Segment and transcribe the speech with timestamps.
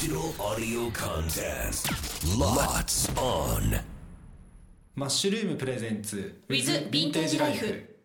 [0.00, 1.90] Digital audio contest.
[2.38, 3.80] Lots on.
[4.94, 7.96] マッシュルームプレゼンツ With Vintage Life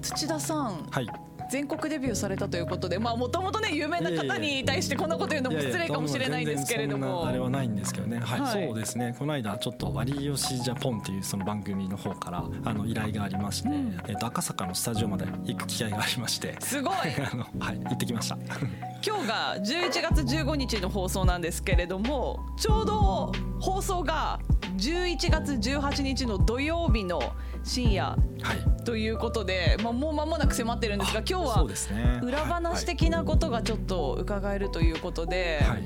[0.00, 1.06] 土田さんはい
[1.50, 7.26] 全国デビューされたということでまあもともとね有名な方に対してこんなこと言うのも失礼かもしれないですけれども。
[7.26, 8.18] あれはないんですけどね。
[8.18, 8.66] はい、はい。
[8.66, 9.14] そうですね。
[9.18, 13.68] この間ちょっと「有吉ジャポン」っていうその番組の方からあの依頼がありまして、
[14.08, 16.56] えっと赤坂のスタジオまで行く機会がありまして。
[16.60, 16.94] すごい。
[17.32, 17.78] あのはい。
[17.78, 18.38] 行ってきました。
[19.06, 24.40] 今日が11月15日の放送なんですけれどもちょうど放送が
[24.76, 27.20] 11月18日の土曜日の
[27.62, 28.84] 深夜はい。
[28.84, 35.82] ということで、まあ、もう間もなく迫ってるんですが今日そは裏話的なことがちょっと伺えるということで、はい。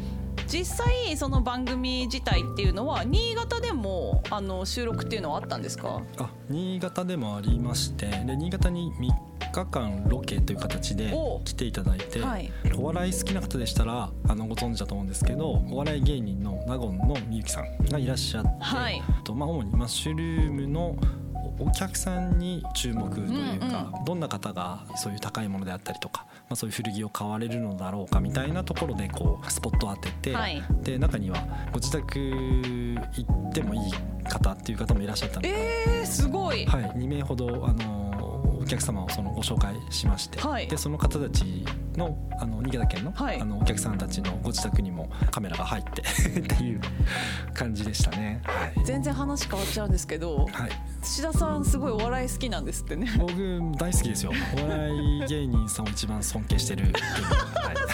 [0.47, 6.01] 実際その番組自体っていうのは新潟でもあの収録っていうのはあったんですか？
[6.17, 9.11] あ新潟でもありましてで新潟に3
[9.53, 11.41] 日間ロケという形でお。
[11.45, 12.51] 来ていただいて、はい。
[12.77, 19.03] お笑い好きな方でしたらあのご存知だと思うんですけどお笑い芸人の納言のみゆきさんがいらっしゃって、はい。
[19.25, 20.97] とまあ、主にマッシュルームの
[21.61, 30.63] お客さんに注目というか、どんな方がそういう高いものであったりとか、まあ、そういう古着を買われるのだろうかみたいなところでこうスポットを当てて、はい。
[30.83, 31.39] で中には
[31.73, 33.01] ご自宅行
[33.49, 33.93] ってもいい
[34.25, 36.01] 方っていう方もいらっしゃったので。
[36.01, 37.98] えー、すごい、はい、2名ほどあのお
[38.69, 40.69] 客様をそのご紹介しまして、はい。
[40.69, 41.65] でその方たち
[41.97, 43.41] のあの新潟県の,、はい。
[43.41, 46.03] あのお客さんたちのご自宅にもカメラが入って
[46.41, 46.81] っていう
[47.55, 48.41] 感じでしたね。
[48.45, 48.85] はい。
[48.85, 50.71] 全然話変わっちゃうんですけどはい、
[51.03, 53.11] 土田さんすごいお笑い好きなんですってね。
[53.19, 53.33] 僕
[53.77, 54.33] 大好きですよ。
[54.59, 56.93] お笑い芸人さんを一番尊敬してる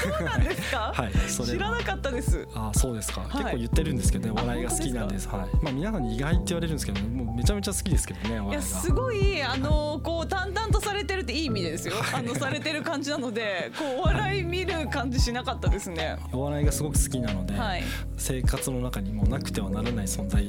[0.08, 0.28] っていう。
[0.28, 1.54] はい、ですか、 はい、それは。
[1.54, 2.48] 知らなかったです。
[2.54, 3.24] あそうですか、い。
[3.32, 5.28] 結構言ってるんですけどねあお笑いが好きなんです。
[5.28, 5.64] はい。
[5.64, 16.16] まあ皆さんに意外って言われるんですけどもうめちゃめちゃ好きですけどねおいやすごいあのこう淡々とされてるっていい意味でですよ、あのされてる感じなのでこうお笑い見る感じしなかったですね。
[16.32, 17.82] お笑いがすごく好きなので、はい。
[18.16, 20.44] 生活の中にもうなくてはならない存在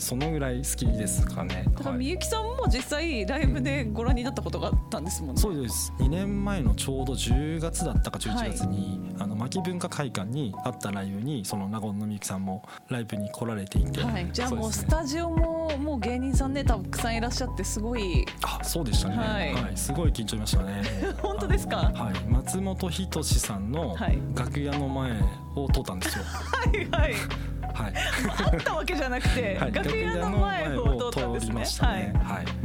[0.00, 1.64] そのぐらい好きですかね。
[1.66, 1.98] だからはい。
[1.98, 5.40] みゆきさんも実際ライブでご覧になったことがあったんですもんね。
[5.40, 5.92] そうです。
[5.98, 18.26] 2年前のちょうど10月だったか11月に、あの牧文化会館にあったライブにその納言のみゆきさんもライブに来られていて、はい、じゃあもうスタジオももう芸人さんねたくさんいらっしゃってすごい。
[18.42, 19.74] あそうでしたね、ははい。
[19.74, 20.82] いすごい緊張しましたね。
[21.22, 21.76] 本当ですか？
[21.76, 24.18] はい、松本人志さんのはい。
[24.34, 25.12] 楽屋の前
[25.54, 26.24] を通ったんですよ。
[26.90, 27.14] はいはい
[27.74, 27.92] はい、
[28.52, 31.86] あったわけじゃなくて、はい、楽屋の前を通ったんですね。
[32.22, 32.59] はい、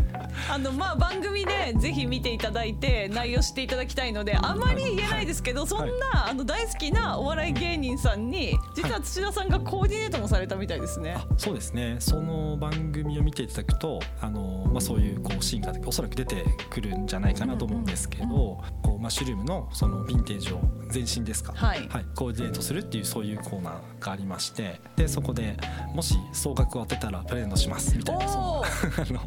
[0.49, 11.15] あのまあ番組でぜひ見ていただいて内容していただきたいのであまり言えないですけど、そんな、あの大好きなお笑い芸人さんに実は土田さんがコーディネートもされたみたいですね。
[11.17, 11.97] あそうですね。
[11.99, 18.63] その番組を見ていただくとあの、まあ、そういうこうシーンがおそらく出てくるんじゃないかなと思うんですけど、こ
[18.97, 21.87] うマッシュルームのそのヴィンテージを全身ですか、はい。
[22.15, 25.57] コーディネートするっていうそういうコーナーがありましてでそこで
[25.93, 28.63] もし総額を当てたらプレゼントしますみたいなそ
[29.11, 29.21] の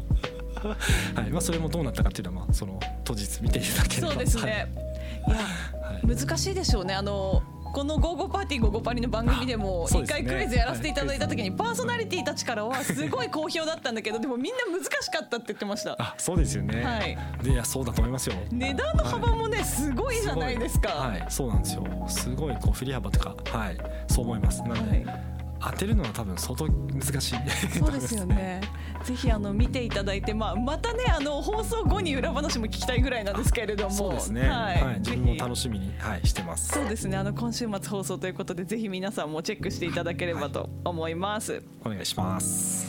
[0.67, 1.29] はい。
[1.29, 4.07] まあ、それもどうなったかっていうのは、まあ、その当日見ていただければ。
[4.09, 4.67] そうですね。
[5.27, 5.31] い。
[5.31, 6.07] やはい。
[6.07, 6.93] 難しいでしょうね。
[6.93, 15.95] あのこの「ゴーゴーパーティーゴーゴーパリ」の番組でも一回クイズやらせていただいた時にパーソナリティたちからはすごい好評だったんだけどでもみんな難しかったって言ってました。
[15.99, 17.17] あそうですよね、はい。
[17.43, 18.35] でいやそうだと思いますよ。
[18.51, 20.89] 値段の幅もねすごいじゃないですか。
[20.89, 21.83] はい、そうなんですよ。
[22.07, 23.77] すごいこう振り幅とかはい。
[24.07, 24.63] そう思います。
[24.63, 25.28] なんで、はい
[25.61, 27.79] 当てるのは多分相当難しい。
[27.79, 28.61] そうですよね。
[29.03, 34.49] ぜひあの見ていただいて、まあまたねあの放送後に裏話も聞きたいぐらいなんですけれども、そうですね。
[34.49, 36.69] はい、自分も楽ししみに、はい、してます。
[36.69, 37.17] そうですね。
[37.17, 41.61] あの今週末放送ということでぜひ皆さんもチェックしていただければと思います。
[41.85, 42.88] お願いします